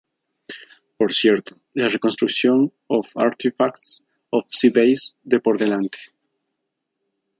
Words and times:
Por 0.97 1.13
cierto, 1.13 1.61
la 1.75 1.87
"reconstrucción 1.87 2.73
of 2.87 3.07
"artifacts"of 3.15 4.45
c-base 4.49 5.13
de 5.21 5.39
por 5.39 5.59
delante. 5.59 5.99